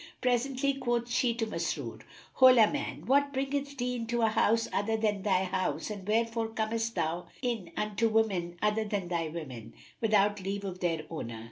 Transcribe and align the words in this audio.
Presently 0.19 0.73
quoth 0.73 1.07
she 1.11 1.35
to 1.35 1.45
Masrur, 1.45 2.01
"Hola 2.33 2.67
man! 2.71 3.05
what 3.05 3.31
bringeth 3.31 3.77
thee 3.77 3.95
into 3.97 4.23
a 4.23 4.29
house 4.29 4.67
other 4.73 4.97
than 4.97 5.21
thy 5.21 5.43
house 5.43 5.91
and 5.91 6.07
wherefore 6.07 6.47
comest 6.47 6.95
thou 6.95 7.27
in 7.43 7.69
unto 7.77 8.09
women 8.09 8.57
other 8.63 8.83
than 8.83 9.09
thy 9.09 9.27
women, 9.27 9.75
without 9.99 10.41
leave 10.41 10.65
of 10.65 10.79
their 10.79 11.03
owner?" 11.11 11.39